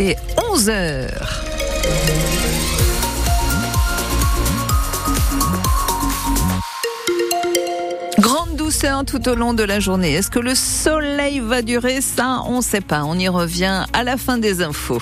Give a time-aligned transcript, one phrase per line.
[0.00, 0.16] Et
[0.50, 1.44] 11 heures.
[8.18, 10.14] Grande douceur tout au long de la journée.
[10.14, 12.00] Est-ce que le soleil va durer?
[12.00, 13.04] Ça, on ne sait pas.
[13.04, 15.00] On y revient à la fin des infos.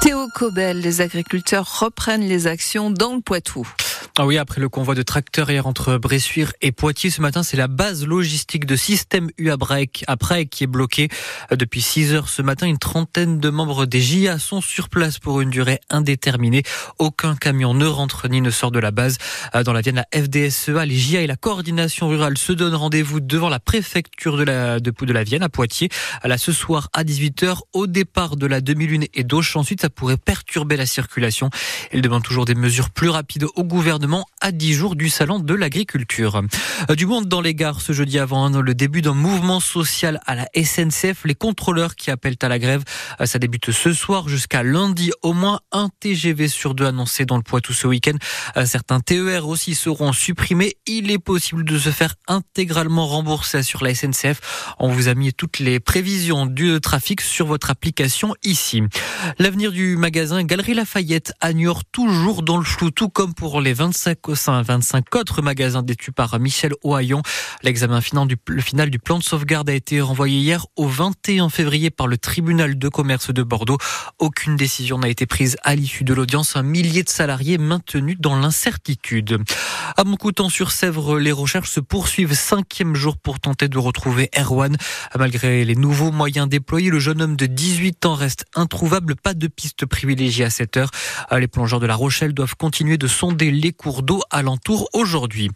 [0.00, 3.68] Théo Cobel, les agriculteurs reprennent les actions dans le Poitou.
[4.22, 7.56] Ah oui, après le convoi de tracteurs hier entre Bressuire et Poitiers ce matin, c'est
[7.56, 9.56] la base logistique de système U à
[10.08, 11.08] après qui est bloquée.
[11.50, 15.40] Depuis 6 heures ce matin, une trentaine de membres des JA sont sur place pour
[15.40, 16.64] une durée indéterminée.
[16.98, 19.16] Aucun camion ne rentre ni ne sort de la base.
[19.64, 23.48] Dans la Vienne, la FDSEA, les JA et la coordination rurale se donnent rendez-vous devant
[23.48, 25.88] la préfecture de la, de, la Vienne à Poitiers.
[26.24, 29.56] Là, ce soir à 18h, au départ de la demi-lune et d'Auch.
[29.56, 31.48] Ensuite, ça pourrait perturber la circulation.
[31.90, 34.09] Elle demande toujours des mesures plus rapides au gouvernement
[34.40, 36.42] à 10 jours du salon de l'agriculture.
[36.90, 40.20] Euh, du monde dans les gares ce jeudi avant hein, le début d'un mouvement social
[40.26, 41.24] à la SNCF.
[41.24, 42.82] Les contrôleurs qui appellent à la grève,
[43.20, 45.12] euh, ça débute ce soir jusqu'à lundi.
[45.22, 48.16] Au moins un TGV sur deux annoncé dans le Poitou ce week-end.
[48.56, 50.76] Euh, certains TER aussi seront supprimés.
[50.86, 54.74] Il est possible de se faire intégralement rembourser sur la SNCF.
[54.78, 58.82] On vous a mis toutes les prévisions du trafic sur votre application ici.
[59.38, 61.52] L'avenir du magasin Galerie Lafayette à
[61.92, 66.72] toujours dans le flou, tout comme pour les 25 25 autres magasins détenus par Michel
[66.82, 67.22] Ohaillon.
[67.62, 71.48] L'examen final du, le final du plan de sauvegarde a été renvoyé hier au 21
[71.48, 73.78] février par le tribunal de commerce de Bordeaux.
[74.18, 76.56] Aucune décision n'a été prise à l'issue de l'audience.
[76.56, 79.38] Un millier de salariés maintenus dans l'incertitude.
[79.96, 82.34] À Montcoutan-sur-Sèvre, les recherches se poursuivent.
[82.34, 84.76] Cinquième jour pour tenter de retrouver Erwan.
[85.18, 89.16] Malgré les nouveaux moyens déployés, le jeune homme de 18 ans reste introuvable.
[89.16, 90.90] Pas de piste privilégiée à cette heure.
[91.36, 95.50] Les plongeurs de La Rochelle doivent continuer de sonder les cours d'eau alentour aujourd'hui.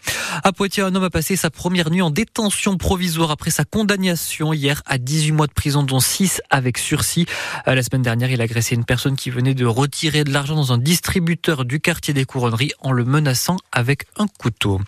[0.44, 4.54] À Poitiers, un homme a passé sa première nuit en détention provisoire après sa condamnation
[4.54, 7.26] hier à 18 mois de prison, dont 6 avec sursis.
[7.68, 10.56] Euh, la semaine dernière, il a agressé une personne qui venait de retirer de l'argent
[10.56, 14.80] dans un distributeur du quartier des Couronneries en le menaçant avec un couteau.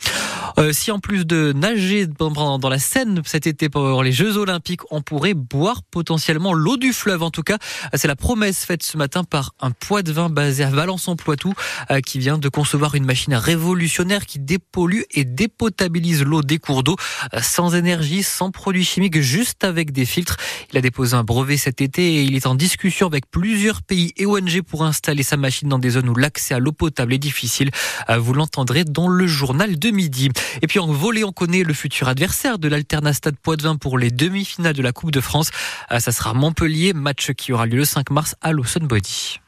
[0.58, 4.80] Euh, si en plus de nager dans la Seine cet été pour les Jeux Olympiques,
[4.90, 7.22] on pourrait boire potentiellement l'eau du fleuve.
[7.22, 7.58] En tout cas,
[7.92, 11.52] c'est la promesse faite ce matin par un poids de vin basé à Valence-en-Poitou
[11.90, 16.82] euh, qui vient de concevoir une machine révolutionnaire qui dépollue et dépotabilise l'eau des cours
[16.82, 16.96] d'eau
[17.34, 20.36] euh, sans énergie, sans produits chimiques, juste avec des filtres.
[20.72, 24.12] Il a déposé un brevet cet été et il est en discussion avec plusieurs pays
[24.16, 27.18] et ONG pour installer sa machine dans des zones où l'accès à l'eau potable est
[27.18, 27.70] difficile.
[28.18, 30.30] Vous l'entendrez dans le journal de midi.
[30.62, 34.74] Et puis en volée, on connaît le futur adversaire de l'Alternastade Poitvin pour les demi-finales
[34.74, 35.50] de la Coupe de France.
[35.92, 39.40] Euh, ça sera Montpellier, match qui aura lieu le 5 mars à Lawson Body.